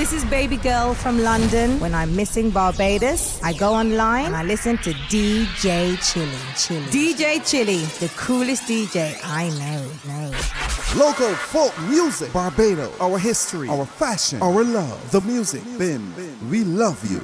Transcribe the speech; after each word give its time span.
This 0.00 0.14
is 0.14 0.24
Baby 0.24 0.56
Girl 0.56 0.94
from 0.94 1.18
London. 1.18 1.78
When 1.78 1.94
I'm 1.94 2.16
missing 2.16 2.48
Barbados, 2.48 3.38
I 3.42 3.52
go 3.52 3.74
online 3.74 4.24
and 4.24 4.34
I 4.34 4.42
listen 4.42 4.78
to 4.78 4.94
DJ 5.12 6.00
Chilly. 6.00 6.38
Chilly. 6.56 6.86
DJ 6.86 7.46
Chilly, 7.46 7.84
the 8.00 8.10
coolest 8.16 8.62
DJ 8.62 9.14
I 9.22 9.50
know. 9.60 9.90
know. 10.08 11.04
Local 11.04 11.34
folk 11.34 11.78
music, 11.82 12.32
Barbados, 12.32 12.98
our 12.98 13.18
history, 13.18 13.68
our 13.68 13.84
fashion, 13.84 14.40
our 14.40 14.64
love, 14.64 15.10
the 15.10 15.20
music. 15.20 15.62
Bim, 15.76 16.14
we 16.48 16.64
love 16.64 16.98
you. 17.10 17.20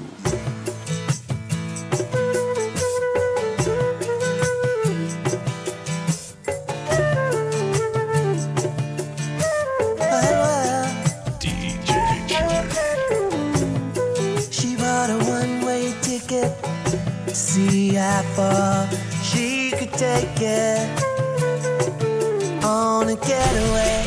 On 22.65 23.09
a 23.09 23.17
getaway. 23.17 24.03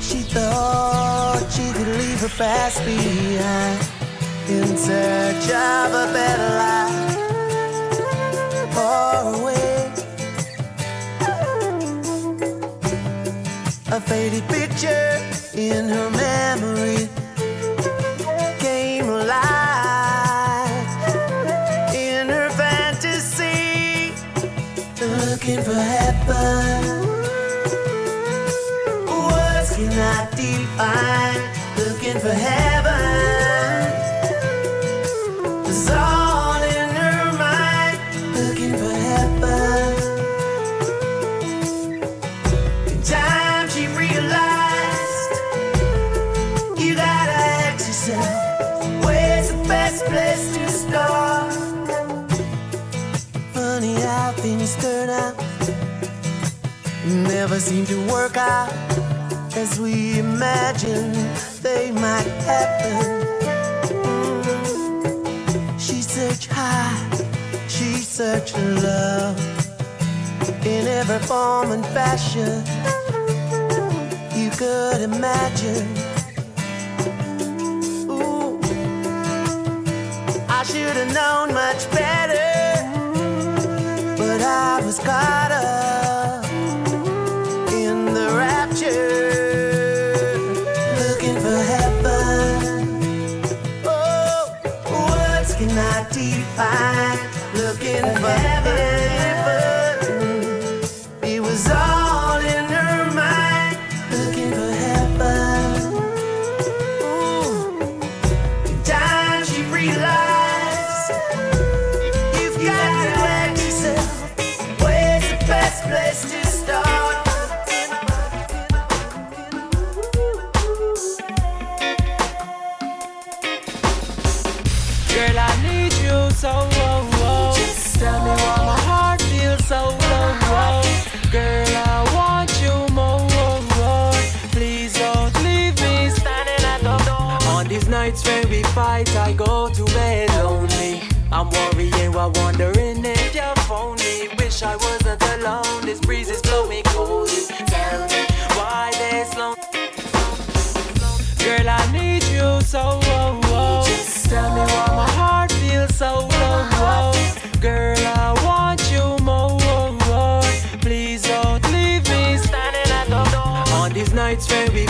She 0.00 0.20
thought 0.34 1.46
she 1.50 1.72
could 1.72 1.88
leave 2.00 2.20
her 2.20 2.28
past 2.36 2.84
behind 2.84 3.80
in 4.48 4.76
search 4.76 5.46
of 5.50 5.94
a 6.04 6.06
better 6.12 6.50
life. 6.64 7.00
Far 8.74 9.34
away, 9.34 9.92
a 13.90 14.00
faded 14.00 14.44
picture 14.48 15.20
in 15.54 15.88
her 15.88 16.10
memory 16.10 16.81
looking 25.44 25.64
for 25.64 25.74
heaven. 25.74 27.00
Words 29.06 29.76
cannot 29.76 30.30
define, 30.36 31.42
looking 31.76 32.20
for 32.20 32.32
heaven. 32.32 32.81
Funny 53.82 54.00
how 54.00 54.30
things 54.36 54.76
turn 54.76 55.10
out. 55.10 55.36
Never 57.04 57.58
seem 57.58 57.84
to 57.86 57.98
work 58.06 58.36
out 58.36 58.72
as 59.56 59.80
we 59.80 60.20
imagine 60.20 61.10
they 61.62 61.90
might 61.90 62.30
happen. 62.46 63.02
She 65.80 66.00
searched 66.00 66.48
high, 66.48 66.96
she 67.66 67.94
searched 67.94 68.56
love 68.56 69.36
in 70.64 70.86
every 70.86 71.18
form 71.26 71.72
and 71.72 71.84
fashion 71.86 72.62
you 74.38 74.50
could 74.50 75.00
imagine. 75.00 75.88
Ooh, 78.08 78.60
I 80.48 80.62
should 80.62 80.96
have 81.00 81.12
known 81.12 81.52
much 81.52 81.90
better, 81.90 82.31
I 84.54 84.82
was 84.84 84.98
caught 84.98 85.50
up 85.50 85.81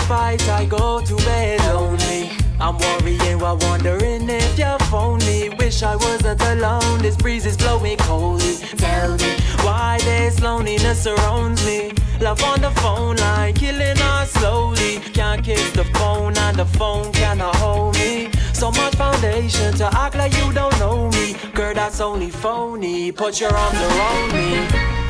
fight, 0.02 0.42
I 0.48 0.64
go 0.64 1.00
to 1.00 1.16
bed 1.16 1.60
lonely. 1.74 2.30
I'm 2.60 2.78
worrying 2.78 3.38
while 3.38 3.58
wondering 3.58 4.28
if 4.28 4.58
you're 4.58 4.78
phony. 4.90 5.50
Wish 5.58 5.82
I 5.82 5.96
wasn't 5.96 6.40
alone. 6.42 6.98
This 7.00 7.16
breeze 7.16 7.46
is 7.46 7.56
blowing 7.56 7.96
cold. 7.98 8.40
Tell 8.78 9.16
me 9.16 9.36
why 9.62 9.98
this 10.04 10.40
loneliness 10.40 11.02
surrounds 11.02 11.64
me. 11.66 11.92
Love 12.22 12.40
on 12.44 12.60
the 12.60 12.70
phone 12.82 13.16
line, 13.16 13.52
killing 13.52 13.98
us 13.98 14.30
slowly. 14.34 15.00
Can't 15.12 15.44
kiss 15.44 15.72
the 15.72 15.82
phone 15.96 16.38
and 16.38 16.56
the 16.56 16.64
phone 16.64 17.12
cannot 17.12 17.56
hold 17.56 17.96
me. 17.96 18.30
So 18.52 18.70
much 18.70 18.94
foundation 18.94 19.74
to 19.74 19.86
act 19.92 20.14
like 20.14 20.32
you 20.36 20.52
don't 20.52 20.78
know 20.78 21.10
me. 21.10 21.34
Girl, 21.52 21.74
that's 21.74 22.00
only 22.00 22.30
phony. 22.30 23.10
Put 23.10 23.40
your 23.40 23.52
arms 23.52 23.80
around 23.80 24.28
me. 24.34 24.50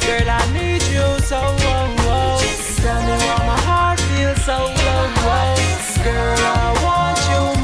Girl, 0.07 0.27
I 0.27 0.43
need 0.55 0.83
you 0.95 1.07
so. 1.21 1.39
Oh, 1.39 1.97
oh. 2.09 2.41
Tell 2.81 3.03
me 3.03 3.15
why 3.27 3.39
my 3.47 3.61
heart 3.69 4.01
feels 4.01 4.43
so 4.47 4.57
low. 4.57 5.05
Oh. 5.29 6.03
Girl, 6.03 6.39
I 6.41 6.69
want 6.83 7.19
you 7.31 7.62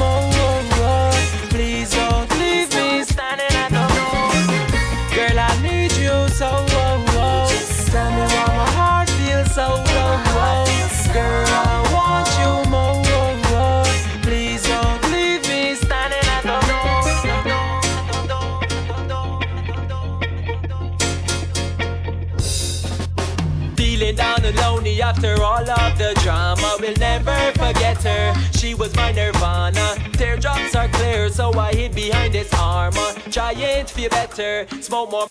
forget. 27.99 28.55
She 28.55 28.73
was 28.73 28.95
my 28.95 29.11
nirvana. 29.11 29.95
Teardrops 30.13 30.75
are 30.75 30.87
clear, 30.89 31.29
so 31.29 31.51
I 31.57 31.73
hid 31.73 31.95
behind 31.95 32.33
this 32.33 32.53
armor. 32.53 33.13
To 33.31 33.85
feel 33.85 34.09
better, 34.09 34.67
smoke 34.81 35.11
more. 35.11 35.27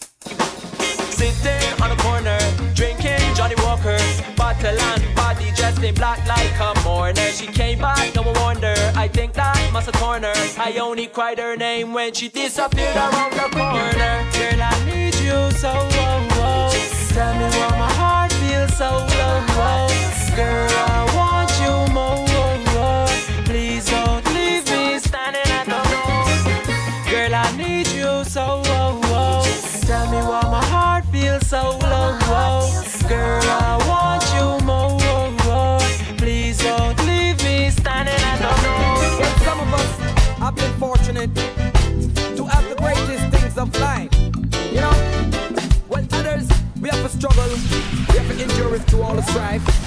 Sitting 1.11 1.83
on 1.83 1.91
a 1.91 1.97
corner, 1.97 2.39
drinking 2.75 3.21
Johnnie 3.35 3.57
Walker. 3.59 3.99
Bottle 4.37 4.79
and 4.79 5.17
body 5.17 5.51
dressed 5.57 5.83
in 5.83 5.95
black 5.95 6.25
like 6.27 6.59
a 6.61 6.75
mourner. 6.85 7.31
She 7.33 7.47
came 7.47 7.81
back, 7.81 8.15
no 8.15 8.23
wonder. 8.23 8.75
I 8.95 9.09
think 9.09 9.33
that 9.35 9.71
must 9.73 9.87
have 9.87 10.01
torn 10.01 10.23
her. 10.23 10.33
I 10.59 10.79
only 10.81 11.07
cried 11.07 11.39
her 11.39 11.57
name 11.57 11.93
when 11.93 12.15
she 12.15 12.29
disappeared 12.29 12.97
around 12.97 13.33
the 13.33 13.49
corner. 13.51 14.27
Girl, 14.33 14.63
I 14.63 14.85
need 14.87 15.15
you 15.17 15.51
so. 15.59 15.73
Oh, 15.75 16.29
oh. 16.33 16.71
Tell 17.15 17.35
me 17.35 17.47
why 17.59 17.79
my 17.79 17.93
heart 17.93 18.33
feels 18.35 18.77
so 18.77 18.91
low. 18.91 19.45
Oh. 19.51 19.89
Girl, 20.37 20.98
strife 49.31 49.78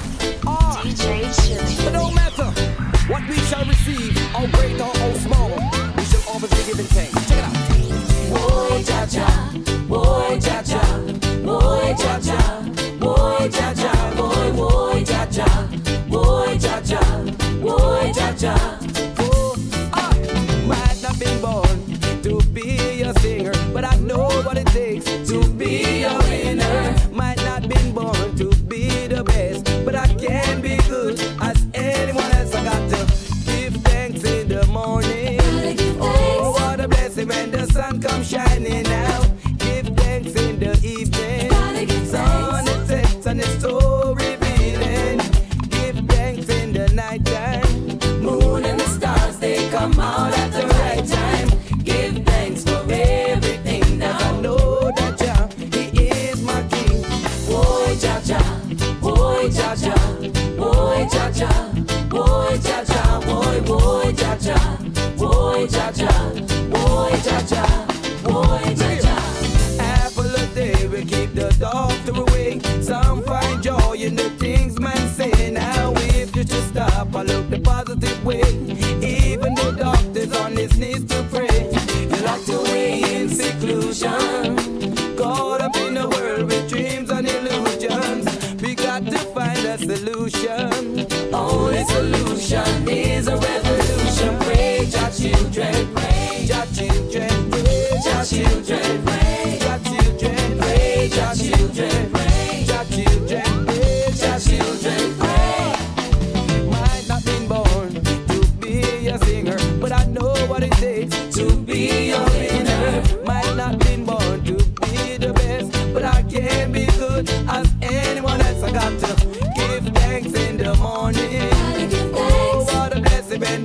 the 71.34 71.48
doctor 71.58 72.12
awake. 72.20 72.31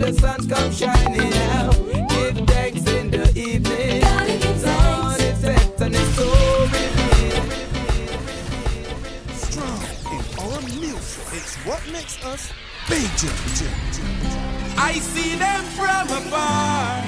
The 0.07 0.13
sun 0.21 0.47
comes 0.47 0.77
shining 0.77 1.33
out. 1.51 1.75
Give 2.09 2.37
thanks 2.47 2.87
in 2.87 3.11
the 3.11 3.27
evening. 3.35 4.01
Sun 4.57 5.19
is 5.19 5.39
set 5.39 5.81
and 5.81 5.95
it's 5.95 6.15
so 6.15 6.27
revealing. 6.75 7.49
Strong 9.35 9.83
in 10.13 10.23
our 10.39 10.61
music. 10.61 11.27
It's 11.37 11.55
what 11.67 11.81
makes 11.91 12.23
us 12.23 12.51
big. 12.87 13.09
I 14.79 14.93
see 14.93 15.35
them 15.35 15.63
from 15.75 16.07
afar. 16.19 17.03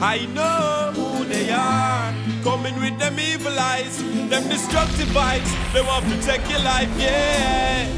I 0.00 0.26
know 0.32 0.92
who 0.94 1.24
they 1.26 1.50
are. 1.50 2.14
Coming 2.42 2.80
with 2.80 2.98
them 2.98 3.20
evil 3.20 3.56
eyes, 3.58 3.98
them 4.30 4.48
destructive 4.48 5.08
vibes. 5.08 5.52
They 5.74 5.82
want 5.82 6.06
to 6.06 6.20
take 6.22 6.48
your 6.48 6.60
life, 6.60 6.90
yeah. 6.98 7.88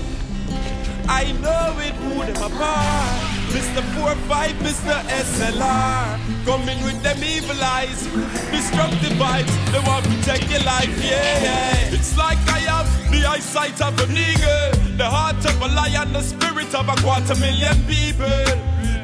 I 1.08 1.32
know 1.40 1.78
it, 1.78 1.94
who 2.02 2.32
them 2.32 2.42
apart. 2.42 3.23
Mr. 3.54 3.82
4-5, 3.94 4.50
Mr. 4.66 4.94
SLR. 5.06 6.18
Coming 6.44 6.82
with 6.82 7.00
them 7.04 7.22
evil 7.22 7.62
eyes, 7.62 8.02
destructive 8.50 9.14
vibes. 9.14 9.54
They 9.70 9.78
want 9.86 10.04
to 10.06 10.16
take 10.26 10.50
your 10.50 10.64
life, 10.64 10.90
yeah. 11.00 11.94
It's 11.94 12.18
like 12.18 12.38
I 12.48 12.58
have 12.66 12.90
the 13.12 13.24
eyesight 13.24 13.80
of 13.80 13.94
an 14.00 14.10
eagle, 14.10 14.96
the 14.96 15.08
heart 15.08 15.38
of 15.46 15.62
a 15.62 15.68
lion, 15.68 16.12
the 16.12 16.22
spirit 16.22 16.74
of 16.74 16.88
a 16.88 16.96
quarter 17.00 17.36
million 17.36 17.78
people. 17.86 18.42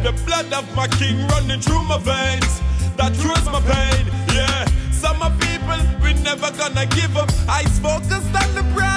The 0.02 0.12
blood 0.26 0.52
of 0.52 0.67
my 0.75 0.88
king 0.99 1.29
running 1.29 1.61
through 1.61 1.85
my 1.85 1.99
veins. 1.99 2.61
That 2.97 3.14
cures 3.23 3.47
my 3.47 3.62
pain, 3.62 4.05
yeah. 4.35 4.67
Some 4.91 5.23
of 5.23 5.32
people, 5.38 5.79
we 6.02 6.12
never 6.25 6.50
gonna 6.58 6.87
give 6.87 7.17
up. 7.17 7.31
Eyes 7.49 7.79
focused 7.79 8.35
on 8.35 8.55
the 8.58 8.64
prize. 8.75 8.90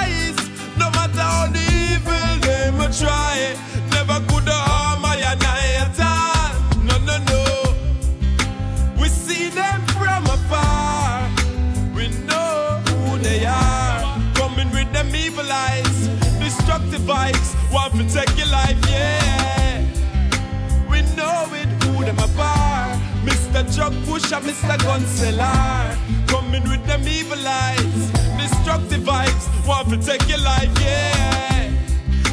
Drug 23.84 24.06
Pusher, 24.06 24.40
Mr. 24.40 24.78
Gun 24.82 25.04
Seller. 25.04 25.94
Coming 26.26 26.62
with 26.70 26.82
them 26.86 27.06
evil 27.06 27.46
eyes. 27.46 28.10
Destructive 28.40 29.02
vibes, 29.02 29.44
want 29.68 29.90
to 29.90 29.98
take 29.98 30.26
your 30.26 30.38
life, 30.38 30.72
yeah. 30.80 31.70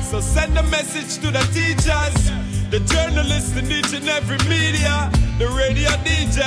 So 0.02 0.22
send 0.22 0.58
a 0.58 0.64
message 0.64 1.20
to 1.20 1.30
the 1.30 1.44
teachers, 1.52 2.32
the 2.72 2.80
journalists 2.88 3.58
in 3.58 3.70
each 3.70 3.92
and 3.92 4.08
every 4.08 4.38
media, 4.48 5.12
the 5.40 5.50
radio 5.50 5.90
DJ. 6.08 6.40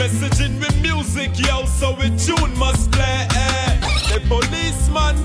Messaging 0.00 0.58
with 0.58 0.80
music, 0.80 1.38
yo, 1.38 1.66
so 1.66 1.92
a 2.00 2.08
tune 2.16 2.58
must 2.58 2.90
play. 2.90 3.26
eh. 3.36 3.80
The 4.08 4.20
policeman, 4.26 5.16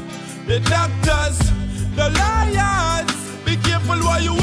the 0.45 0.59
doctors, 0.59 1.39
the 1.95 2.09
liars. 2.19 3.09
Be 3.45 3.55
careful 3.55 3.99
what 4.03 4.21
you 4.23 4.33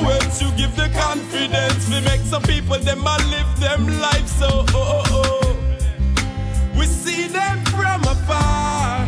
influence. 0.00 0.40
You 0.42 0.50
give 0.52 0.74
the 0.76 0.88
confidence. 0.98 1.88
We 1.88 2.00
make 2.00 2.20
some 2.20 2.42
people 2.42 2.78
them 2.78 3.00
a 3.00 3.16
live 3.30 3.60
them 3.60 3.86
life 4.00 4.26
so 4.26 4.48
oh 4.50 4.66
oh 4.74 5.02
oh. 5.10 6.78
We 6.78 6.86
see 6.86 7.28
them 7.28 7.64
from 7.66 8.02
afar. 8.02 9.06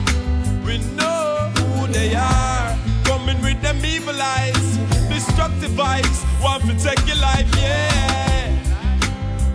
We 0.67 0.79
know 0.97 1.51
who 1.57 1.87
they 1.89 2.15
are. 2.15 2.77
Coming 3.05 3.41
with 3.43 3.61
them 3.63 3.85
evil 3.85 4.21
eyes, 4.21 4.79
destructive 5.09 5.71
vibes. 5.73 6.19
Want 6.43 6.63
to 6.65 6.75
take 6.83 7.07
your 7.07 7.17
life, 7.17 7.49
yeah. 7.57 8.59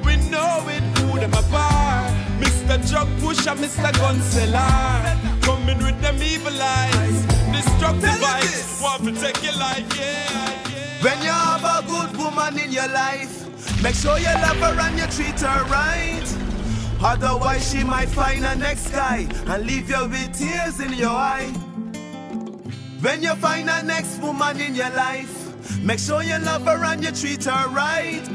We 0.05 0.15
know 0.29 0.65
it, 0.67 0.83
who 0.99 1.19
them 1.19 1.33
apart. 1.33 2.13
Mr. 2.39 2.77
Drug 2.89 3.07
Pusher, 3.19 3.55
Mr. 3.55 3.91
Gun 3.97 4.21
Seller. 4.21 5.17
Coming 5.41 5.77
with 5.79 5.99
them 6.01 6.21
evil 6.21 6.61
eyes, 6.61 7.25
destructive 7.51 8.17
vibes. 8.21 8.81
Want 8.81 9.03
to 9.05 9.11
take 9.21 9.43
your 9.43 9.57
life, 9.57 9.87
yeah. 9.97 10.66
When 11.07 11.21
you 11.21 11.31
have 11.31 11.63
a 11.63 11.87
good 11.87 12.17
woman 12.17 12.59
in 12.59 12.69
your 12.69 12.89
life, 12.89 13.47
make 13.81 13.95
sure 13.95 14.19
you 14.19 14.25
love 14.25 14.57
her 14.57 14.77
and 14.77 14.99
you 14.99 15.07
treat 15.07 15.39
her 15.39 15.63
right. 15.71 16.27
Otherwise, 17.01 17.71
she 17.71 17.81
might 17.81 18.09
find 18.09 18.43
a 18.43 18.53
next 18.57 18.89
guy 18.89 19.25
and 19.45 19.65
leave 19.65 19.89
you 19.89 20.05
with 20.09 20.37
tears 20.37 20.81
in 20.81 20.91
your 20.91 21.11
eye. 21.11 21.47
When 22.99 23.23
you 23.23 23.33
find 23.35 23.69
a 23.69 23.83
next 23.83 24.19
woman 24.21 24.59
in 24.59 24.75
your 24.75 24.89
life, 24.89 25.81
make 25.81 25.99
sure 25.99 26.23
you 26.23 26.39
love 26.39 26.65
her 26.65 26.83
and 26.83 27.01
you 27.01 27.11
treat 27.11 27.45
her 27.45 27.69
right. 27.69 28.27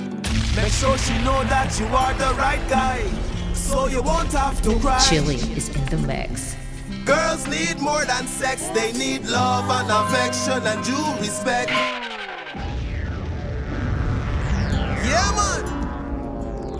Make 0.57 0.73
sure 0.73 0.97
she 0.97 1.13
know 1.25 1.45
that 1.53 1.79
you 1.79 1.85
are 1.89 2.15
the 2.15 2.33
right 2.41 2.67
guy, 2.71 3.05
so 3.53 3.87
you 3.87 4.01
won't 4.01 4.33
have 4.33 4.63
to 4.63 4.79
cry. 4.79 4.99
Chilly 5.11 5.37
is 5.37 5.69
in 5.69 5.85
the 5.91 5.99
mix. 5.99 6.57
Girls 7.05 7.47
need 7.49 7.79
more 7.81 8.07
than 8.07 8.27
sex, 8.27 8.69
they 8.69 8.93
need 8.93 9.27
love 9.27 9.69
and 9.69 9.91
affection 9.91 10.67
and 10.67 10.83
due 10.83 11.21
respect. 11.21 12.12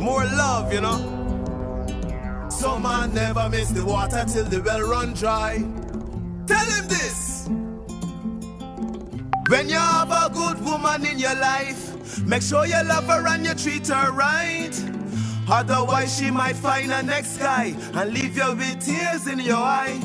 More 0.03 0.25
love, 0.25 0.73
you 0.73 0.81
know. 0.81 1.29
Some 2.51 2.83
man 2.83 3.15
never 3.15 3.49
miss 3.49 3.71
the 3.71 3.85
water 3.85 4.25
till 4.27 4.45
the 4.45 4.63
well 4.63 4.83
run 4.83 5.15
dry. 5.15 5.59
Tell 6.47 6.67
him 6.73 6.89
this. 6.89 7.49
When 9.49 9.69
you 9.69 9.77
have 9.79 10.11
a 10.11 10.31
good 10.35 10.65
woman 10.65 11.07
in 11.07 11.19
your 11.19 11.35
life, 11.37 12.23
make 12.27 12.43
sure 12.43 12.67
you 12.67 12.83
love 12.85 13.07
her 13.07 13.27
and 13.29 13.47
you 13.47 13.55
treat 13.55 13.89
her 13.89 14.13
right. 14.13 14.73
Otherwise, 15.49 16.19
she 16.19 16.31
might 16.31 16.57
find 16.57 16.93
a 16.93 17.03
next 17.03 17.39
guy 17.39 17.75
and 17.95 18.13
leave 18.15 18.37
you 18.37 18.55
with 18.57 18.85
tears 18.85 19.27
in 19.29 19.41
your 19.41 19.57
eye. 19.59 20.01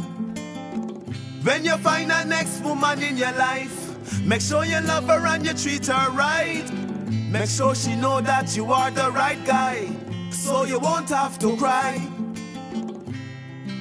When 1.43 1.65
you 1.65 1.77
find 1.77 2.11
a 2.11 2.25
next 2.25 2.61
woman 2.63 3.01
in 3.01 3.17
your 3.17 3.31
life, 3.33 4.21
make 4.23 4.41
sure 4.41 4.65
you 4.65 4.81
love 4.81 5.07
her 5.07 5.25
and 5.27 5.45
you 5.45 5.53
treat 5.53 5.87
her 5.87 6.11
right. 6.11 6.65
Make 7.07 7.49
sure 7.49 7.73
she 7.73 7.95
know 7.95 8.19
that 8.21 8.55
you 8.55 8.71
are 8.71 8.91
the 8.91 9.11
right 9.11 9.43
guy, 9.45 9.87
so 10.29 10.63
you 10.65 10.79
won't 10.79 11.09
have 11.09 11.39
to 11.39 11.55
cry. 11.55 12.05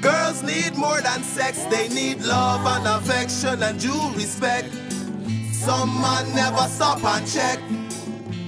Girls 0.00 0.42
need 0.44 0.76
more 0.76 1.00
than 1.00 1.22
sex, 1.24 1.64
they 1.64 1.88
need 1.88 2.20
love 2.22 2.64
and 2.64 2.86
affection 2.86 3.62
and 3.62 3.80
due 3.80 4.10
respect. 4.14 4.72
Some 5.52 6.00
man 6.00 6.32
never 6.34 6.68
stop 6.68 7.02
and 7.02 7.26
check, 7.26 7.58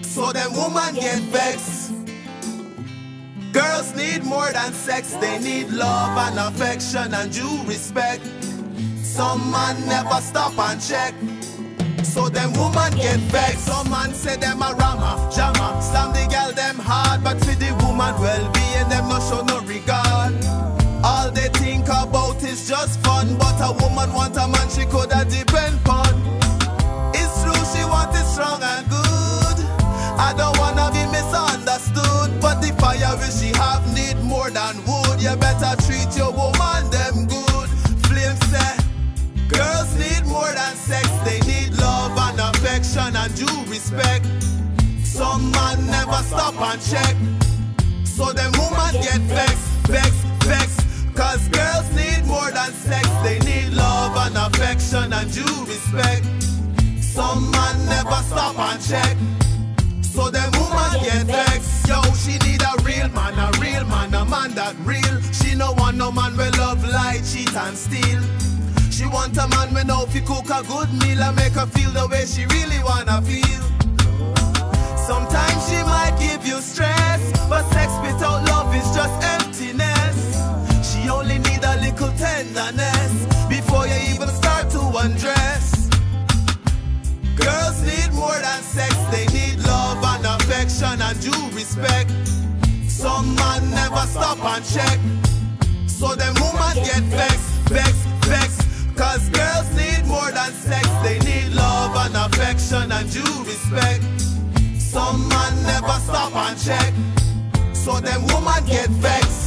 so 0.03 0.31
them 0.31 0.53
woman 0.53 0.95
get 0.95 1.23
vexed. 1.23 1.93
Girls 3.53 3.97
need 3.97 4.23
more 4.23 4.53
than 4.53 4.73
sex, 4.73 5.15
they 5.15 5.39
need 5.41 5.71
love 5.71 6.17
and 6.29 6.39
affection 6.39 7.13
and 7.15 7.33
due 7.33 7.63
respect. 7.65 8.25
Some 9.03 9.51
man 9.51 9.85
never 9.89 10.21
stop 10.21 10.57
and 10.57 10.81
check. 10.81 11.15
So 12.03 12.29
them 12.29 12.53
woman 12.55 12.93
get 12.97 13.19
vexed. 13.31 13.67
Some 13.67 13.91
man 13.91 14.15
say 14.15 14.37
them 14.37 14.63
a 14.63 14.75
rama, 14.75 15.31
jama. 15.35 15.81
Slam 15.83 16.13
the 16.13 16.27
girl 16.31 16.53
them 16.53 16.77
hard, 16.79 17.23
but 17.23 17.39
for 17.41 17.55
the 17.55 17.73
woman 17.85 18.15
well-being 18.21 18.89
them 18.89 19.09
no 19.09 19.19
show 19.21 19.43
no 19.43 19.61
regard. 19.67 20.35
All 21.05 21.31
they 21.31 21.49
think 21.61 21.87
about 21.87 22.43
is 22.43 22.69
just 22.69 23.01
fun, 23.01 23.37
but 23.39 23.59
a 23.61 23.73
woman 23.83 24.13
want 24.13 24.37
a 24.37 24.49
man 24.49 24.69
she 24.71 24.85
coulda 24.87 25.25
depend 25.25 25.79
on. 25.89 26.11
It's 27.15 27.43
true 27.43 27.63
she 27.73 27.85
want 27.87 28.15
it 28.15 28.27
strong 28.27 28.63
and 28.63 28.89
good. 28.91 29.59
I 30.19 30.35
don't 30.37 30.59
wanna 30.59 30.91
be 30.91 31.07
misunderstood, 31.15 32.41
but 32.41 32.61
the 32.61 32.75
fire 32.81 33.15
will 33.17 33.31
she 33.31 33.55
have 33.55 33.87
need 33.95 34.19
more 34.25 34.51
than 34.51 34.77
wood. 34.87 35.23
You 35.23 35.37
better 35.37 35.78
stop 46.29 46.61
and 46.61 46.81
check, 46.83 47.17
so 48.05 48.33
them 48.33 48.53
woman 48.61 48.93
get 49.01 49.21
vexed, 49.33 49.69
vexed, 49.89 50.25
vexed. 50.45 50.85
Cause 51.17 51.49
girls 51.49 51.89
need 51.97 52.25
more 52.27 52.51
than 52.53 52.71
sex, 52.73 53.09
they 53.25 53.39
need 53.41 53.73
love 53.73 54.15
and 54.25 54.37
affection 54.37 55.13
and 55.13 55.33
due 55.33 55.65
respect. 55.65 56.25
Some 57.01 57.51
man 57.51 57.77
never 57.87 58.21
stop 58.29 58.59
and 58.59 58.81
check. 58.81 59.17
So 60.03 60.31
them 60.31 60.51
woman 60.53 60.93
get 61.03 61.27
vexed. 61.27 61.89
Yo, 61.89 62.01
she 62.13 62.37
need 62.47 62.63
a 62.63 62.75
real 62.85 63.09
man, 63.09 63.35
a 63.39 63.51
real 63.59 63.85
man, 63.87 64.13
a 64.15 64.25
man 64.25 64.53
that 64.55 64.77
real. 64.85 65.17
She 65.33 65.55
no 65.57 65.73
want 65.73 65.97
no 65.97 66.13
man 66.13 66.37
will 66.37 66.53
love 66.59 66.85
lie, 66.85 67.21
cheat 67.25 67.55
and 67.57 67.77
steal. 67.77 68.23
She 68.91 69.07
want 69.07 69.37
a 69.39 69.49
man 69.49 69.75
we 69.75 69.83
know 69.85 70.05
if 70.05 70.13
he 70.13 70.21
cook 70.21 70.51
a 70.51 70.63
good 70.63 70.93
meal 71.01 71.23
and 71.23 71.37
make 71.37 71.55
her 71.55 71.67
feel 71.67 71.91
the 71.91 72.07
way 72.07 72.27
she 72.27 72.45
really 72.47 72.83
wanna 72.85 73.23
feel. 73.23 73.78
Sometimes 75.09 75.67
she 75.71 75.83
might 75.85 76.15
give 76.21 76.47
you 76.47 76.61
stress, 76.61 77.33
but 77.49 77.65
sex 77.73 77.91
without 78.03 78.45
love 78.45 78.75
is 78.77 78.85
just 78.95 79.17
emptiness. 79.25 80.37
She 80.85 81.09
only 81.09 81.39
need 81.39 81.65
a 81.65 81.81
little 81.81 82.13
tenderness 82.13 83.25
before 83.49 83.87
you 83.87 83.97
even 84.13 84.29
start 84.29 84.69
to 84.69 84.81
undress. 85.01 85.89
Girls 87.41 87.81
need 87.89 88.13
more 88.13 88.37
than 88.37 88.61
sex, 88.61 88.95
they 89.11 89.25
need 89.33 89.57
love 89.65 89.97
and 90.13 90.27
affection 90.27 91.01
and 91.01 91.19
due 91.23 91.57
respect. 91.57 92.13
Some 92.87 93.35
man 93.37 93.71
never 93.71 94.05
stop 94.13 94.45
and 94.45 94.63
check. 94.63 94.99
So 95.87 96.15
them 96.17 96.35
woman 96.35 96.77
get 96.85 97.03
vexed, 97.05 97.49
vexed, 97.73 98.07
vexed. 98.29 98.61
Cause 98.95 99.27
girls 99.31 99.75
need 99.75 100.05
more 100.05 100.31
than 100.33 100.53
sex, 100.53 100.87
they 101.03 101.19
need 101.21 101.55
love 101.55 101.97
and 101.97 102.15
affection 102.15 102.93
and 102.93 103.11
due 103.11 103.45
respect. 103.45 104.05
Some 104.99 105.29
man 105.29 105.63
never 105.63 105.97
stop 106.07 106.35
and 106.35 106.59
check. 106.59 106.93
So 107.73 108.01
them 108.01 108.27
woman 108.27 108.65
get 108.67 108.89
vexed. 108.91 109.38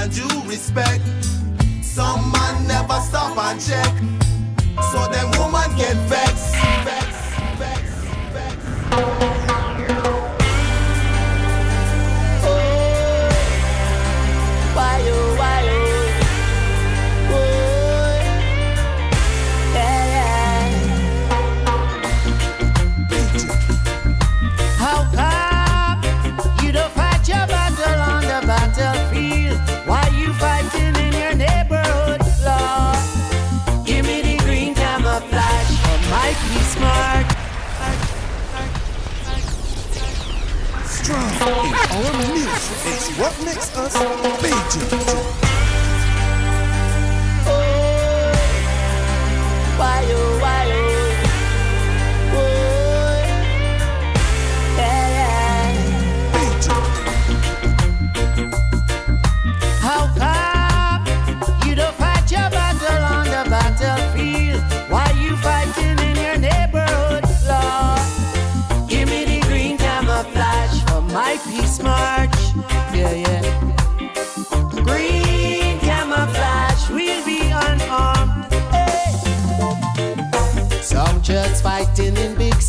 And 0.00 0.12
due 0.12 0.48
respect. 0.48 1.02
Some 1.82 2.32
man 2.32 2.66
never 2.66 2.98
stop 3.00 3.36
and 3.36 3.60
check, 3.60 3.92
so 4.90 5.06
them 5.12 5.30
woman 5.38 5.68
get. 5.76 5.96
Vexed, 6.08 6.29
Strong 41.02 41.18
in 41.64 41.74
our 41.74 42.28
music. 42.28 42.92
It's 42.92 43.16
what 43.16 43.34
makes 43.42 43.74
us 43.74 43.96
BJ. 44.42 45.49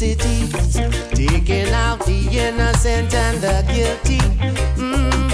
Cities, 0.02 0.74
taking 1.14 1.72
out 1.74 2.04
the 2.08 2.28
innocent 2.32 3.14
and 3.14 3.38
the 3.40 3.62
guilty. 3.72 4.18
Mm, 4.76 5.30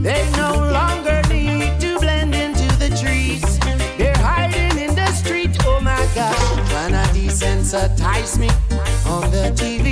They 0.00 0.22
no 0.36 0.52
longer 0.70 1.20
need 1.28 1.80
to 1.80 1.98
blend 1.98 2.32
into 2.32 2.68
the 2.78 2.90
trees. 3.02 3.42
They're 3.98 4.16
hiding 4.18 4.78
in 4.78 4.94
the 4.94 5.10
street. 5.20 5.56
Oh 5.66 5.80
my 5.80 6.06
gosh, 6.14 6.38
trying 6.70 6.92
to 6.92 7.04
desensitize 7.18 8.38
me 8.38 8.50
on 9.04 9.28
the 9.32 9.50
TV 9.60 9.88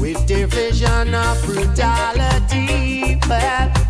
with 0.00 0.26
their 0.26 0.48
vision 0.48 1.14
of 1.14 1.40
brutality. 1.46 3.20
But 3.28 3.81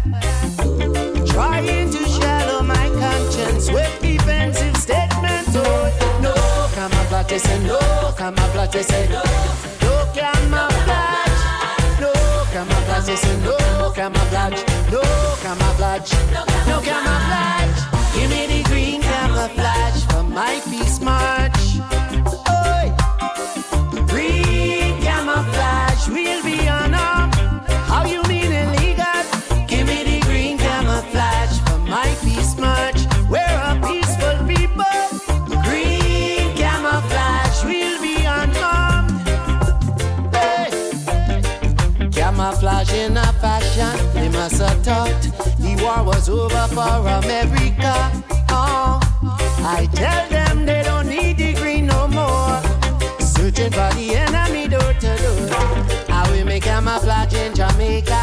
camouflage, 7.32 7.40
say 7.40 7.66
no, 7.66 8.14
camouflage, 8.18 8.84
say 8.84 9.08
no, 9.08 9.22
no 9.80 10.12
camouflage, 10.12 11.40
no 12.00 12.12
camouflage, 12.52 13.06
camouflage, 13.06 13.16
say 13.16 13.36
no 13.40 13.92
camouflage, 13.94 14.64
no 14.90 15.02
camouflage, 15.42 16.12
no 16.66 16.80
camouflage. 16.80 17.80
Give 18.14 18.30
me 18.30 18.46
the 18.46 18.62
green 18.68 19.00
camouflage 19.00 20.04
for 20.10 20.22
my 20.22 20.60
peace 20.68 21.00
march. 21.00 21.61
Was 46.22 46.28
over 46.28 46.74
for 46.74 47.08
America. 47.24 47.94
Oh, 48.50 49.00
I 49.64 49.88
tell 49.92 50.28
them 50.28 50.66
they 50.66 50.82
don't 50.82 51.08
need 51.08 51.36
the 51.36 51.54
green 51.54 51.86
no 51.86 52.06
more. 52.08 52.60
Searching 53.18 53.72
for 53.72 53.90
the 53.96 54.14
enemy 54.14 54.68
door 54.68 54.92
to 55.02 55.10
door. 55.22 55.48
I 56.08 56.28
will 56.30 56.44
make 56.44 56.64
camouflage 56.64 57.34
in 57.34 57.54
Jamaica. 57.54 58.22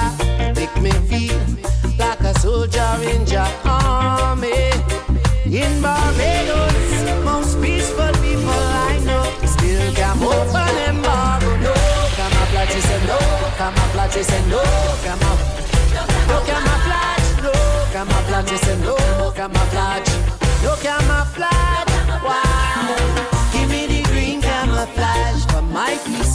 Make 0.55 0.75
me 0.81 0.91
feel 1.09 1.39
like 1.97 2.21
a 2.21 2.37
soldier 2.39 2.95
in 3.01 3.25
your 3.27 3.47
army. 3.65 4.71
In 5.45 5.81
Barbados, 5.81 7.23
most 7.25 7.61
peaceful 7.61 8.13
people 8.23 8.63
I 8.87 8.99
know 9.03 9.25
still 9.45 9.93
can 9.93 10.17
open 10.23 10.75
embargo. 10.87 11.49
No 11.57 11.73
camouflage, 12.15 12.73
he 12.73 12.81
said 12.81 13.03
no 13.07 13.19
camouflage, 13.57 14.15
he 14.15 14.23
said 14.23 14.47
no 14.47 14.63
camouflage. 15.03 15.59
No 16.29 16.37
camouflage, 16.45 17.18
camouflage, 17.99 18.49
he 18.49 18.57
said 18.57 18.79
no 18.81 18.95
camouflage. 19.35 20.09
No 20.63 20.73
camouflage, 20.85 21.91
wow. 22.23 22.95
Give 23.51 23.69
me 23.69 23.87
the 23.87 24.01
green 24.09 24.41
camouflage 24.41 25.43
for 25.51 25.61
my 25.61 25.97
peace 26.05 26.28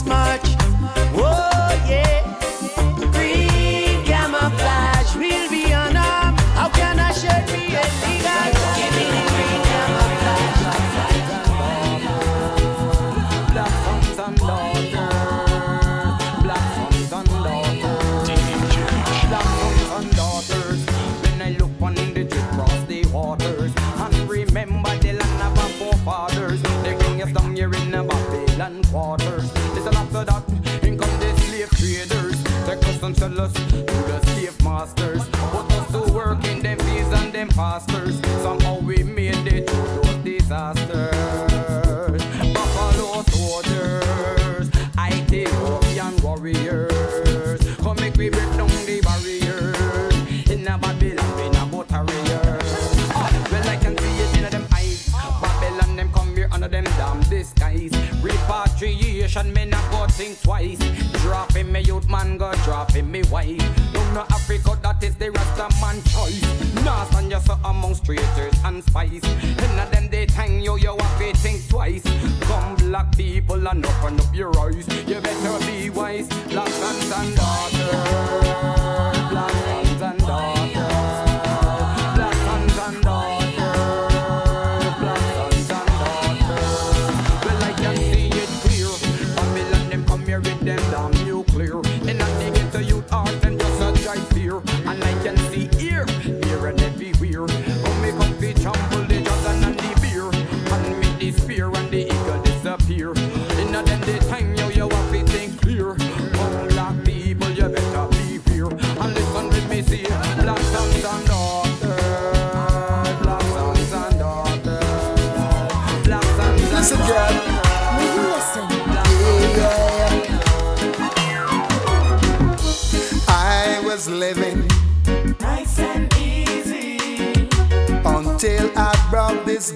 disguise. 57.45 57.91
Repatriation, 58.21 59.53
me 59.53 59.65
not 59.65 59.91
go 59.91 60.07
think 60.07 60.41
twice. 60.41 60.79
Dropping 61.21 61.71
me 61.71 61.81
youth 61.81 62.09
man, 62.09 62.37
go 62.37 62.51
dropping 62.63 63.11
me 63.11 63.23
wife. 63.23 63.93
No, 63.93 64.13
no 64.13 64.21
Africa, 64.31 64.77
that 64.81 65.03
is 65.03 65.15
the 65.15 65.31
Rasta 65.31 65.67
man 65.81 66.01
choice. 66.03 66.83
Nah, 66.83 67.05
stand 67.05 67.31
yourself 67.31 67.59
among 67.63 67.95
traitors 67.95 68.55
and 68.63 68.83
spies. 68.83 69.23
In 69.23 69.79
a 69.79 69.87
them 69.91 70.09
they 70.09 70.25
tang 70.25 70.61
you, 70.61 70.77
you 70.77 70.95
have 70.97 71.19
to 71.19 71.37
think 71.37 71.67
twice. 71.67 72.03
Come 72.41 72.75
black 72.75 73.15
people 73.15 73.67
and 73.67 73.85
open 73.85 74.19
up 74.19 74.35
your 74.35 74.57
eyes. 74.59 74.87
You 75.07 75.19
better 75.21 75.65
be 75.65 75.89
wise. 75.89 76.27
Black 76.49 76.69
sons 76.69 77.11
and 77.11 77.35
daughters. 77.35 78.44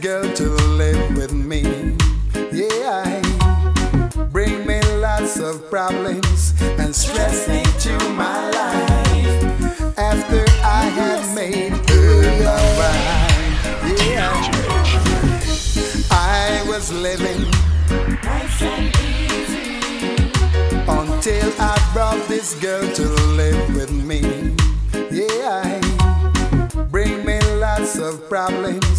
Girl 0.02 0.32
to 0.34 0.50
live 0.78 1.18
with 1.18 1.34
me. 1.34 1.62
Yeah, 2.54 3.22
bring 4.32 4.66
me 4.66 4.80
lots 4.98 5.40
of 5.40 5.70
problems 5.70 6.54
and 6.80 6.96
stress 6.96 7.48
into 7.50 7.94
my 8.14 8.50
life. 8.50 9.98
After 9.98 10.46
I 10.64 10.84
had 11.00 11.36
made 11.36 11.74
her 11.90 12.22
my 12.48 12.64
wife, 12.80 14.02
yeah, 14.08 14.32
I 16.12 16.64
was 16.68 16.92
living 16.94 17.42
Nice 18.24 18.62
and 18.62 18.96
easy. 19.04 19.80
until 20.88 21.52
I 21.60 21.76
brought 21.94 22.26
this 22.30 22.56
girl 22.56 22.88
to 22.96 23.08
live 23.36 23.76
with 23.76 23.92
me. 23.92 24.56
Yeah, 25.12 25.82
bring 26.90 27.26
me 27.26 27.40
lots 27.60 27.98
of 27.98 28.30
problems 28.30 28.99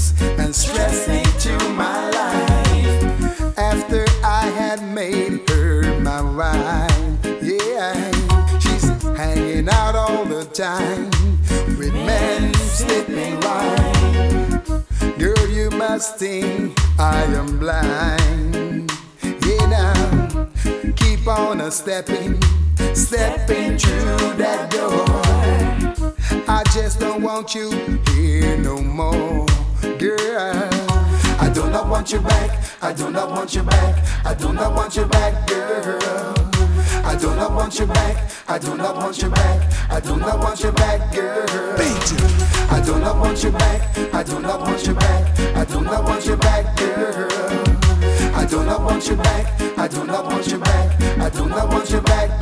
and 0.50 0.56
stress 0.56 1.06
into 1.06 1.56
my 1.74 2.10
life. 2.10 3.56
After 3.56 4.04
I 4.24 4.46
had 4.58 4.82
made 4.82 5.48
her 5.48 6.00
my 6.00 6.22
wife, 6.22 7.18
yeah, 7.40 8.10
she's 8.58 8.84
hanging 9.16 9.68
out 9.68 9.94
all 9.94 10.24
the 10.24 10.44
time 10.46 11.08
with 11.78 11.94
men 11.94 12.52
sleeping 12.54 13.38
wine. 13.42 15.18
Girl, 15.18 15.46
you 15.48 15.70
must 15.70 16.18
think 16.18 16.76
I 16.98 17.22
am 17.40 17.60
blind. 17.60 18.90
Yeah, 19.22 19.66
now 19.66 20.48
keep 20.96 21.28
on 21.28 21.60
a 21.60 21.70
stepping, 21.70 22.42
stepping 22.92 23.78
through 23.78 24.34
that 24.42 24.68
door. 24.72 25.06
I 26.48 26.64
just 26.74 26.98
don't 26.98 27.22
want 27.22 27.54
you 27.54 27.70
here 28.14 28.56
no 28.58 28.82
more, 28.82 29.46
do 31.60 31.68
not 31.70 31.88
want 31.88 32.10
you 32.12 32.20
back. 32.20 32.50
I 32.80 32.92
do 32.92 33.10
not 33.10 33.30
want 33.30 33.54
you 33.54 33.62
back. 33.62 34.24
I 34.24 34.34
do 34.34 34.52
not 34.52 34.74
want 34.74 34.96
you 34.96 35.04
back, 35.04 35.46
girl. 35.46 36.34
I 37.04 37.16
do 37.20 37.36
not 37.36 37.52
want 37.52 37.78
you 37.78 37.86
back. 37.86 38.32
I 38.48 38.58
do 38.58 38.76
not 38.76 38.96
want 38.96 39.20
you 39.22 39.28
back. 39.28 39.90
I 39.90 40.00
do 40.00 40.16
not 40.16 40.38
want 40.38 40.62
you 40.62 40.72
back, 40.72 41.12
girl. 41.12 41.76
I 42.70 42.80
do 42.84 42.98
not 42.98 43.16
want 43.18 43.44
you 43.44 43.50
back. 43.50 44.14
I 44.14 44.22
do 44.22 44.40
not 44.40 44.60
want 44.60 44.86
you 44.86 44.94
back. 44.94 45.38
I 45.56 45.64
do 45.64 45.80
not 45.82 46.04
want 46.04 46.26
you 46.26 46.36
back, 46.36 46.76
girl. 46.76 47.28
I 48.34 48.46
do 48.46 48.64
not 48.64 48.80
want 48.82 49.06
you 49.06 49.16
back. 49.16 49.78
I 49.78 49.88
do 49.88 50.04
not 50.04 50.24
want 50.24 50.46
you 50.46 50.58
back. 50.58 51.00
I 51.20 51.28
do 51.28 51.46
not 51.46 51.68
want 51.68 51.90
you 51.90 52.00
back. 52.00 52.39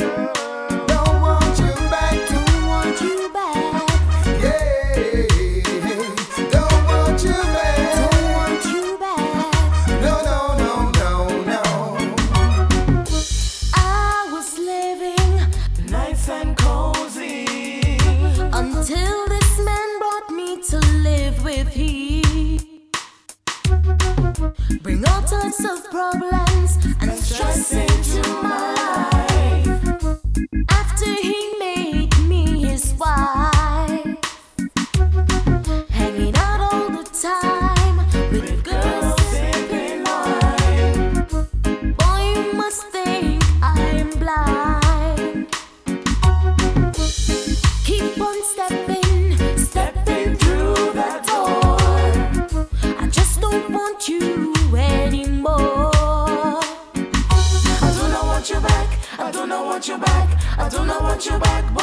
Want 61.19 61.33
you 61.33 61.39
back, 61.41 61.65
boy. 61.75 61.81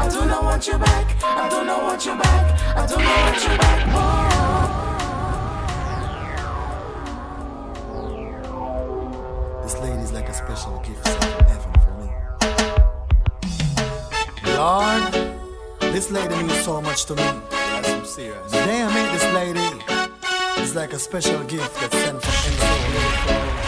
I 0.00 0.08
do 0.10 0.24
not 0.24 0.42
want 0.42 0.66
you 0.66 0.78
back. 0.78 1.22
I 1.22 1.48
do 1.50 1.64
not 1.66 1.82
want 1.82 2.06
you 2.06 2.16
back. 2.16 2.60
I 2.74 2.86
do 2.86 2.96
not 2.96 3.18
want 3.26 3.42
you 3.44 3.58
back, 3.58 3.84
boy. 3.92 4.42
This 9.64 9.76
lady's 9.80 10.12
like 10.12 10.28
a 10.30 10.32
special 10.32 10.78
gift 10.80 11.06
from 11.06 11.44
heaven 11.44 11.72
for 11.84 11.92
me. 12.00 12.08
Lord, 14.56 15.12
this 15.92 16.10
lady 16.10 16.36
means 16.36 16.64
so 16.64 16.80
much 16.80 17.04
to 17.04 17.14
me. 17.16 17.22
Yes. 17.22 18.16
The 18.16 18.62
day 18.64 18.80
I 18.80 18.88
met 18.94 19.12
this 19.12 19.26
lady, 19.34 19.68
it's 20.62 20.74
like 20.74 20.94
a 20.94 20.98
special 20.98 21.44
gift 21.44 21.78
that's 21.80 21.96
sent 21.98 22.22
from 22.22 22.32
heaven. 22.32 23.02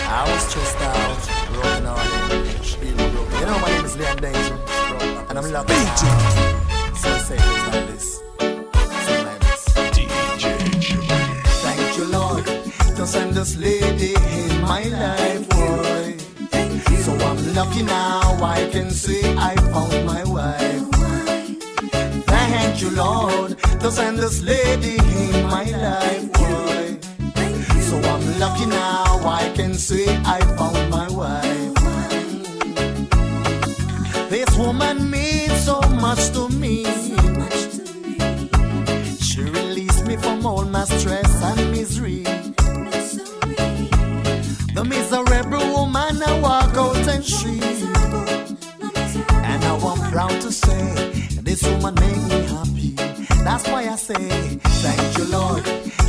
I 0.09 0.25
was 0.33 0.43
stressed 0.49 0.81
out, 0.81 1.36
and 5.37 5.47
I'm 5.47 5.53
lucky. 5.53 5.75
So 6.97 7.09
I 7.09 7.19
say 7.19 7.37
it 7.37 7.41
goes 7.41 7.67
like 7.75 7.87
this. 7.93 8.07
Something 8.39 9.27
like 9.27 9.41
this. 9.41 9.63
Thank 11.63 11.99
you, 11.99 12.05
Lord, 12.07 12.45
to 12.97 13.07
send 13.07 13.35
this 13.35 13.57
lady 13.57 14.15
in 14.15 14.63
my 14.63 14.83
life, 14.85 15.49
boy. 15.51 16.17
So 17.05 17.13
I'm 17.13 17.55
lucky 17.55 17.83
now, 17.83 18.43
I 18.43 18.69
can 18.73 18.91
say 18.91 19.21
I 19.37 19.55
found 19.73 20.07
my 20.07 20.25
wife. 20.25 20.85
Thank 22.27 22.81
you, 22.83 22.91
Lord, 22.91 23.59
to 23.81 23.91
send 23.91 24.19
this 24.19 24.43
lady 24.43 24.97
in 24.97 25.47
my 25.47 25.65
life, 25.65 26.33
boy. 26.33 26.99
So 27.83 27.97
I'm 27.99 28.39
lucky 28.39 28.67
now, 28.67 29.21
I 29.25 29.53
can 29.55 29.75
say 29.75 30.07
I 30.25 30.41
found 30.57 30.91
my 30.91 31.09
wife. 31.11 31.57
This 34.29 34.57
woman 34.57 35.09
much 36.07 36.31
to 36.31 36.49
me. 36.63 36.85
She 39.29 39.43
released 39.43 40.07
me 40.07 40.17
from 40.17 40.47
all 40.47 40.65
my 40.65 40.85
stress 40.85 41.31
and 41.49 41.61
misery. 41.73 42.23
The 44.77 44.85
miserable 44.85 45.67
woman 45.75 46.23
I 46.31 46.33
walk 46.47 46.75
out 46.85 47.05
and 47.15 47.25
she 47.25 47.55
And 49.51 49.59
now 49.67 49.79
I'm 49.91 50.03
proud 50.13 50.37
to 50.47 50.51
say 50.53 50.85
This 51.49 51.63
woman 51.71 51.95
made 52.05 52.23
me 52.31 52.39
happy 52.55 52.91
That's 53.47 53.67
why 53.71 53.83
I 53.95 53.97
say 53.97 54.25
Thank 54.85 55.19
you 55.19 55.25
Lord 55.39 55.65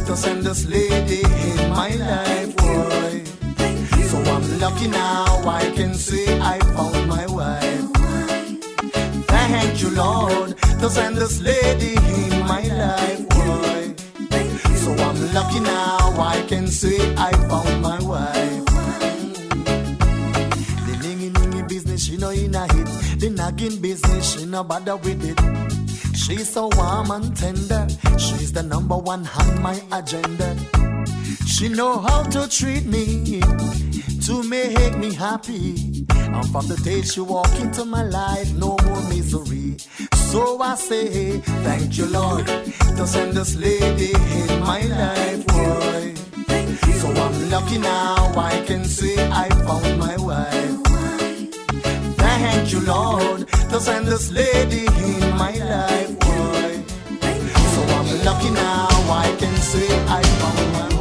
To 0.07 0.13
send 0.23 0.43
this 0.43 0.61
lady 0.67 1.21
in 1.49 1.59
my 1.79 1.89
life 2.11 2.51
boy 2.57 3.23
So 4.11 4.17
I'm 4.33 4.45
lucky 4.59 4.89
now 4.89 5.25
I 5.61 5.71
can 5.77 5.93
say 5.95 6.39
I 6.39 6.66
Lord 9.97 10.55
send 10.89 11.17
this 11.17 11.41
lady 11.41 11.95
in 11.95 12.47
my 12.47 12.61
life 12.61 13.27
boy 13.29 13.93
so 14.87 14.93
I'm 15.03 15.33
lucky 15.33 15.59
now, 15.59 16.15
I 16.17 16.45
can 16.47 16.67
say 16.67 16.97
I 17.17 17.33
found 17.49 17.81
my 17.81 17.99
wife. 18.01 18.65
The 20.87 20.93
ningy 21.03 21.29
ningy 21.31 21.67
business, 21.67 22.05
she 22.05 22.15
know 22.15 22.29
in 22.29 22.55
a 22.55 22.63
hit. 22.73 22.87
The 23.19 23.29
nagging 23.29 23.81
business, 23.81 24.31
she 24.31 24.45
no 24.45 24.63
bother 24.63 24.95
with 24.95 25.21
it. 25.25 25.37
She's 26.15 26.53
so 26.53 26.69
warm 26.77 27.11
and 27.11 27.35
tender. 27.35 27.85
She's 28.17 28.53
the 28.53 28.63
number 28.63 28.97
one 28.97 29.27
on 29.27 29.61
my 29.61 29.81
agenda. 29.91 30.55
She 31.45 31.67
know 31.67 31.99
how 31.99 32.23
to 32.23 32.47
treat 32.47 32.85
me 32.85 33.41
to 34.25 34.43
make 34.43 34.97
me 34.97 35.13
happy. 35.13 35.86
And 36.35 36.49
from 36.51 36.67
the 36.67 36.77
day 36.83 37.01
she 37.01 37.21
walk 37.21 37.53
into 37.59 37.85
my 37.85 38.03
life, 38.03 38.53
no 38.53 38.77
more 38.85 39.01
misery. 39.09 39.77
So 40.31 40.61
I 40.61 40.75
say, 40.75 41.37
thank 41.63 41.97
you, 41.97 42.05
Lord, 42.07 42.45
to 42.45 43.07
send 43.07 43.33
this 43.33 43.55
lady 43.55 44.11
in 44.13 44.59
my 44.59 44.81
life, 44.81 45.47
boy. 45.47 46.13
So 46.99 47.07
I'm 47.09 47.49
lucky 47.49 47.77
now, 47.77 48.33
I 48.35 48.63
can 48.67 48.83
say 48.85 49.15
I 49.29 49.49
found 49.49 49.99
my 49.99 50.17
wife. 50.17 50.81
Thank 52.17 52.73
you, 52.73 52.81
Lord, 52.81 53.47
to 53.47 53.79
send 53.79 54.07
this 54.07 54.31
lady 54.31 54.85
in 54.85 55.37
my 55.37 55.51
life, 55.51 56.19
boy. 56.19 56.83
So 57.73 57.81
I'm 57.97 58.09
lucky 58.25 58.49
now, 58.51 58.87
I 59.23 59.35
can 59.39 59.55
say 59.57 59.87
I 60.07 60.21
found 60.23 60.73
my 60.73 60.87
wife. 60.89 60.96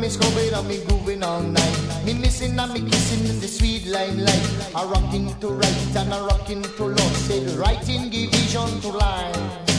Me 0.00 0.08
scrubbing 0.08 0.52
and 0.52 0.68
me 0.68 0.84
grooving 0.86 1.22
all 1.22 1.40
night. 1.40 2.04
Me 2.04 2.14
missing 2.14 2.58
and 2.58 2.72
me 2.72 2.80
kissing 2.90 3.26
in 3.28 3.40
the 3.40 3.48
sweet 3.48 3.86
limelight. 3.86 4.44
A 4.74 4.86
rocking 4.86 5.34
to 5.40 5.48
right 5.48 5.96
and 5.96 6.12
a 6.12 6.20
rocking 6.22 6.62
to 6.62 6.84
left. 6.84 7.16
Said 7.26 7.50
right 7.58 7.88
in 7.88 8.10
vision 8.10 8.80
to 8.80 8.88
line. 8.88 9.73